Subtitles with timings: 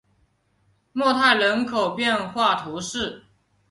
[0.93, 3.25] 莫泰人口变化图示